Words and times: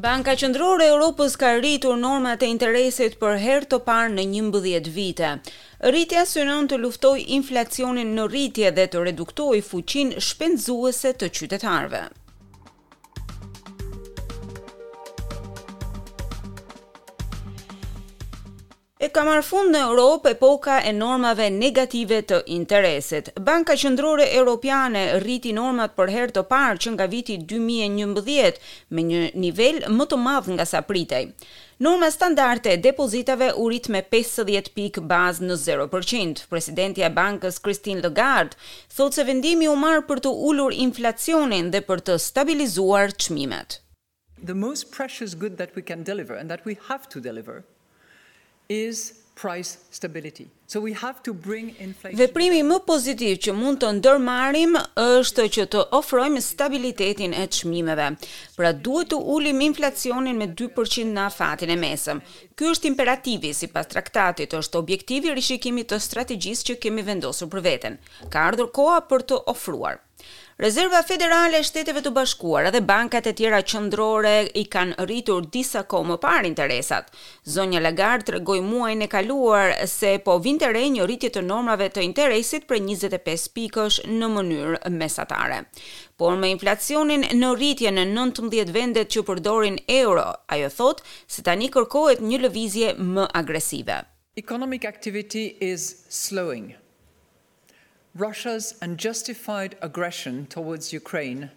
Banka 0.00 0.32
Qendrore 0.32 0.86
e 0.86 0.90
Europës 0.94 1.34
ka 1.36 1.50
rritur 1.58 1.98
normat 2.00 2.44
e 2.46 2.48
interesit 2.52 3.18
për 3.20 3.34
herë 3.42 3.66
të 3.74 3.78
parë 3.88 4.14
në 4.14 4.24
11 4.38 4.88
vite. 4.94 5.32
Rritja 5.92 6.22
synon 6.30 6.70
të 6.70 6.78
luftojë 6.84 7.26
inflacionin 7.36 8.14
në 8.16 8.24
rritje 8.32 8.70
dhe 8.78 8.86
të 8.94 9.02
reduktojë 9.10 9.60
fuqinë 9.68 10.24
shpenzuese 10.30 11.12
të 11.20 11.30
qytetarëve. 11.40 12.02
E 19.00 19.08
ka 19.08 19.22
marrë 19.24 19.44
fund 19.48 19.72
në 19.72 19.78
Europë 19.86 20.32
epoka 20.34 20.74
e 20.84 20.90
normave 20.92 21.46
negative 21.52 22.18
të 22.32 22.40
interesit. 22.52 23.30
Banka 23.46 23.72
Qendrore 23.80 24.26
Europiane 24.36 25.04
rriti 25.22 25.54
normat 25.56 25.94
për 25.96 26.12
herë 26.14 26.34
të 26.36 26.42
parë 26.50 26.82
që 26.84 26.92
nga 26.98 27.06
viti 27.14 27.38
2011 27.52 28.58
me 28.98 29.04
një 29.08 29.22
nivel 29.46 29.78
më 29.96 30.06
të 30.10 30.18
madh 30.26 30.50
nga 30.58 30.66
sa 30.68 30.82
pritej. 30.90 31.22
Norma 31.86 32.12
standarde 32.12 32.74
e 32.74 32.82
depozitave 32.88 33.48
u 33.62 33.70
rrit 33.70 33.88
me 33.94 34.04
50 34.12 34.68
pik 34.76 35.00
bazë 35.14 35.48
në 35.48 35.56
0%. 35.64 36.44
Presidentja 36.52 37.08
e 37.08 37.12
bankës 37.22 37.56
Christine 37.64 38.04
Lagarde 38.04 38.60
thotë 38.98 39.22
se 39.22 39.26
vendimi 39.32 39.72
u 39.72 39.78
marr 39.80 40.04
për 40.10 40.20
të 40.26 40.36
ulur 40.52 40.76
inflacionin 40.76 41.72
dhe 41.72 41.80
për 41.88 42.04
të 42.04 42.20
stabilizuar 42.28 43.16
çmimet. 43.16 43.80
The 44.44 44.54
most 44.66 44.92
precious 45.00 45.32
good 45.44 45.56
that 45.56 45.72
we 45.74 45.80
can 45.92 46.04
deliver 46.12 46.36
and 46.36 46.52
that 46.52 46.68
we 46.68 46.76
have 46.90 47.08
to 47.16 47.20
deliver 47.30 47.64
is 48.70 49.12
price 49.34 49.78
stability. 49.90 50.46
So 50.66 50.80
we 50.80 50.92
have 50.92 51.22
to 51.22 51.32
bring 51.32 51.72
inflation. 51.80 52.18
Veprimi 52.20 52.60
më 52.62 52.76
pozitiv 52.86 53.38
që 53.44 53.54
mund 53.56 53.80
të 53.82 53.88
ndërmarrim 53.96 54.76
është 55.00 55.46
që 55.56 55.64
të 55.74 55.80
ofrojmë 55.96 56.42
stabilitetin 56.44 57.32
e 57.34 57.46
çmimeve. 57.56 58.08
Pra 58.58 58.70
duhet 58.76 59.10
të 59.14 59.18
ulim 59.36 59.62
inflacionin 59.64 60.38
me 60.38 60.50
2% 60.60 61.14
në 61.16 61.24
afatin 61.24 61.72
e 61.74 61.78
mesëm. 61.82 62.20
Ky 62.54 62.68
është 62.74 62.90
imperativi 62.92 63.54
sipas 63.62 63.88
traktatit, 63.90 64.54
është 64.60 64.82
objektivi 64.84 65.32
i 65.32 65.38
rishikimit 65.40 65.90
të 65.94 65.98
strategjisë 66.06 66.68
që 66.70 66.78
kemi 66.84 67.06
vendosur 67.08 67.50
për 67.50 67.66
veten. 67.66 67.98
Ka 68.30 68.44
ardhur 68.52 68.70
koha 68.76 69.00
për 69.10 69.26
të 69.32 69.40
ofruar. 69.54 69.98
Rezerva 70.60 71.02
Federale 71.08 71.56
e 71.58 71.64
Shteteve 71.64 72.02
të 72.04 72.10
Bashkuara 72.12 72.68
dhe 72.74 72.82
bankat 72.84 73.24
e 73.30 73.32
tjera 73.32 73.62
qendrore 73.64 74.32
i 74.62 74.66
kanë 74.68 75.06
rritur 75.08 75.46
disa 75.54 75.80
kohë 75.88 76.10
më 76.10 76.16
parë 76.24 76.50
interesat. 76.50 77.06
Zonja 77.54 77.80
Lagarde 77.80 78.26
tregoi 78.28 78.58
muajin 78.66 79.06
e 79.06 79.08
kaluar 79.14 79.72
se 79.88 80.10
po 80.26 80.34
vinte 80.44 80.68
re 80.74 80.82
një 80.92 81.06
rritje 81.08 81.30
të 81.32 81.44
normave 81.46 81.86
të 81.94 82.04
interesit 82.04 82.66
për 82.68 82.82
25 82.90 83.46
pikësh 83.56 83.98
në 84.18 84.28
mënyrë 84.34 84.82
mesatare. 85.00 85.62
Por 86.20 86.36
me 86.42 86.52
inflacionin 86.58 87.24
në 87.40 87.54
rritje 87.56 87.94
në 87.96 88.04
19 88.12 88.74
vendet 88.76 89.08
që 89.16 89.24
përdorin 89.30 89.80
euro, 89.96 90.26
ajo 90.58 90.68
thot 90.76 91.00
se 91.24 91.40
tani 91.48 91.72
kërkohet 91.78 92.20
një 92.20 92.44
lëvizje 92.44 92.92
më 93.16 93.30
agresive. 93.42 94.02
Economic 94.44 94.84
activity 94.92 95.48
is 95.72 95.88
slowing. 96.20 96.74
Russia's 98.18 98.74
unjustified 98.82 99.76
aggression 99.82 100.46
towards 100.46 100.92
Ukraine 100.92 101.50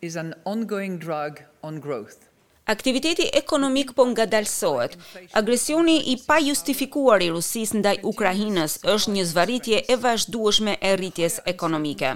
is 0.00 0.16
an 0.16 0.34
ongoing 0.44 0.98
drag 0.98 1.44
on 1.62 1.78
growth. 1.80 2.26
Aktiviteti 2.66 3.30
ekonomik 3.32 3.94
po 3.94 4.04
nga 4.06 4.26
Agresioni 5.34 5.98
i 6.06 6.18
pa 6.26 6.38
justifikuar 6.40 7.22
i 7.22 7.30
Rusis 7.30 7.72
ndaj 7.74 7.98
Ukrajinës 8.02 8.78
është 8.94 9.10
një 9.10 9.24
zvaritje 9.30 9.82
e 9.92 9.96
vazhdueshme 9.96 10.76
e 10.80 10.90
rritjes 10.96 11.40
ekonomike. 11.46 12.12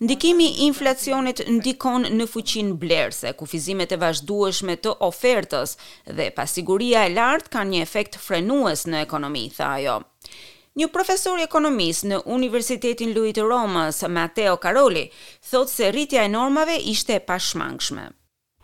Ndikimi 0.00 0.44
i 0.46 0.64
inflacionit 0.68 1.40
ndikon 1.48 2.04
në 2.18 2.26
fuqin 2.32 2.72
blerëse, 2.80 3.32
kufizimet 3.32 3.92
e 3.92 3.96
vazhdueshme 4.04 4.76
të 4.76 4.94
ofertës 5.08 5.76
dhe 6.06 6.30
pasiguria 6.36 7.04
e 7.08 7.12
lartë 7.16 7.48
ka 7.56 7.64
një 7.64 7.80
efekt 7.88 8.16
frenues 8.16 8.84
në 8.88 9.02
ekonomi, 9.04 9.48
tha 9.56 9.72
ajo. 9.80 9.98
Një 10.78 10.86
profesor 10.94 11.40
i 11.40 11.42
ekonomisë 11.42 12.06
në 12.10 12.18
Universitetin 12.34 13.10
Luigi 13.16 13.34
të 13.40 13.46
Romës, 13.50 13.96
Matteo 14.16 14.52
Caroli, 14.62 15.02
thotë 15.50 15.72
se 15.72 15.88
rritja 15.94 16.22
e 16.22 16.30
normave 16.34 16.76
ishte 16.92 17.16
pashmangshme. 17.32 18.04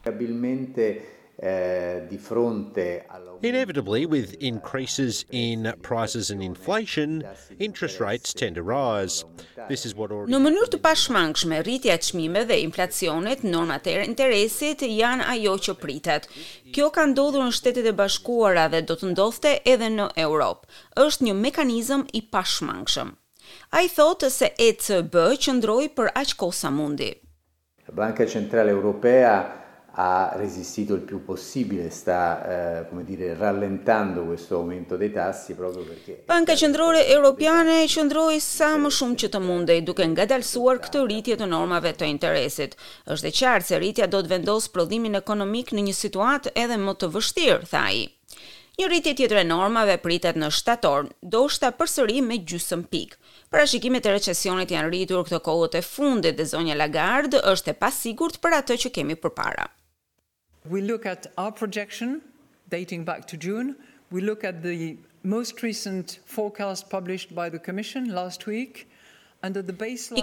Stabilmente 0.04 0.86
Inevitably, 3.42 4.06
with 4.06 4.34
increases 4.40 5.24
in 5.32 5.74
prices 5.82 6.30
and 6.30 6.42
inflation, 6.42 7.24
interest 7.58 7.98
rates 8.00 8.32
tend 8.32 8.54
to 8.54 8.62
rise. 8.62 9.24
This 9.68 9.84
is 9.84 9.94
what 9.96 10.10
Në 10.14 10.38
mënyrë 10.44 10.68
të 10.74 10.78
pashmangshme, 10.84 11.58
rritja 11.66 11.96
e 11.96 12.00
çmimeve 12.06 12.52
dhe 12.52 12.60
inflacionit, 12.62 13.42
normat 13.44 13.88
e 13.90 13.96
interesit 14.06 14.84
janë 14.86 15.26
ajo 15.34 15.56
që 15.68 15.74
pritet. 15.82 16.28
Kjo 16.74 16.92
ka 16.94 17.06
ndodhur 17.10 17.42
në 17.48 17.56
Shtetet 17.58 17.88
e 17.90 17.94
Bashkuara 17.98 18.68
dhe 18.72 18.82
do 18.86 18.94
të 19.00 19.10
ndodhte 19.12 19.56
edhe 19.74 19.90
në 19.96 20.08
Europë. 20.26 20.68
Është 21.04 21.28
një 21.28 21.34
mekanizëm 21.40 22.06
i 22.14 22.22
pashmangshëm. 22.34 23.14
Ai 23.76 23.88
thotë 23.90 24.30
se 24.32 24.52
ECB 24.70 25.18
qëndroi 25.44 25.90
për 25.98 26.12
aq 26.16 26.36
kohë 26.40 26.58
sa 26.60 26.70
mundi. 26.70 27.10
Banka 27.94 28.24
Centrale 28.30 28.70
Europea 28.72 29.32
ha 29.96 30.32
resistito 30.34 30.94
il 30.94 31.00
più 31.02 31.24
possibile 31.24 31.88
sta 31.90 32.80
eh, 32.80 32.88
come 32.88 33.04
dire 33.04 33.34
rallentando 33.36 34.24
questo 34.24 34.56
aumento 34.56 34.96
dei 34.96 35.12
tassi 35.12 35.54
proprio 35.54 35.84
perché 35.84 36.22
Banca 36.26 36.56
Centrale 36.56 37.06
europiane, 37.06 37.84
e 37.84 37.88
qendroi 37.88 38.40
sa 38.42 38.74
më 38.80 38.90
shumë 38.90 39.18
që 39.22 39.28
të 39.34 39.40
mundej 39.44 39.82
duke 39.86 40.02
ngadalsuar 40.10 40.80
këtë 40.82 41.04
rritje 41.04 41.36
të 41.38 41.46
normave 41.46 41.92
të 41.94 42.08
interesit. 42.10 42.74
Është 43.10 43.30
e 43.30 43.32
qartë 43.38 43.68
se 43.68 43.78
rritja 43.78 44.08
do 44.10 44.22
të 44.22 44.32
vendos 44.34 44.66
prodhimin 44.74 45.18
ekonomik 45.18 45.70
në 45.74 45.84
një 45.88 45.94
situatë 46.00 46.54
edhe 46.58 46.78
më 46.82 46.96
të 47.00 47.10
vështirë, 47.14 47.70
tha 47.70 47.84
Një 48.74 48.88
rritje 48.90 49.12
tjetër 49.14 49.38
e 49.44 49.44
normave 49.46 49.94
pritet 50.02 50.34
në 50.34 50.48
shtator, 50.50 51.06
do 51.22 51.44
shta 51.46 51.68
përsëri 51.78 52.16
me 52.26 52.40
gjysëm 52.42 52.82
pik. 52.90 53.14
Pra 53.48 53.62
shikimet 53.70 54.06
e 54.06 54.10
recesionit 54.16 54.70
janë 54.74 54.90
rritur 54.90 55.22
këtë 55.28 55.38
kohët 55.46 55.78
e 55.78 55.82
fundit 55.86 56.34
dhe 56.34 56.44
zonja 56.56 56.74
lagardë 56.82 57.44
është 57.52 57.70
e 57.70 57.78
pasigurt 57.84 58.40
për 58.42 58.58
atë 58.58 58.80
që 58.82 58.92
kemi 58.98 59.14
përpara. 59.14 59.68
We 60.70 60.80
look 60.80 61.04
at 61.04 61.26
our 61.36 61.52
projection 61.52 62.22
dating 62.70 63.04
back 63.04 63.26
to 63.26 63.36
June. 63.36 63.76
We 64.10 64.22
look 64.22 64.44
at 64.44 64.62
the 64.62 64.96
most 65.22 65.62
recent 65.62 66.20
forecast 66.24 66.88
published 66.88 67.34
by 67.34 67.50
the 67.50 67.58
Commission 67.58 68.14
last 68.14 68.46
week. 68.46 68.88
I 69.44 69.50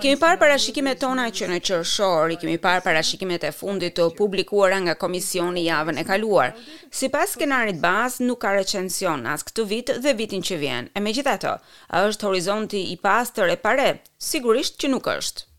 kemi 0.01 0.17
parë 0.17 0.39
parashikimet 0.41 0.97
tona 0.97 1.27
që 1.29 1.45
në 1.51 1.59
qershor, 1.61 2.31
i 2.33 2.37
kemi 2.41 2.55
parë 2.63 2.81
parashikimet 2.87 3.43
e 3.45 3.51
fundit 3.53 3.93
të 3.99 4.07
publikuara 4.17 4.79
nga 4.81 4.95
komisioni 5.03 5.67
javën 5.67 6.01
e 6.01 6.05
kaluar. 6.09 6.55
Si 6.89 7.05
pas 7.13 7.29
skenarit 7.35 7.77
bazë, 7.83 8.25
nuk 8.25 8.41
ka 8.41 8.55
recension 8.57 9.21
as 9.29 9.45
këtë 9.45 9.67
vit 9.75 9.93
dhe 10.07 10.15
vitin 10.23 10.41
që 10.41 10.57
vjen. 10.63 10.89
E 10.97 11.05
me 11.05 11.13
gjitha 11.13 11.37
të, 11.43 11.53
është 12.01 12.29
horizonti 12.31 12.81
i 12.89 12.97
pastër 13.05 13.53
e 13.53 13.61
pare? 13.61 13.87
Sigurisht 14.33 14.81
që 14.81 14.93
nuk 14.95 15.13
është. 15.13 15.50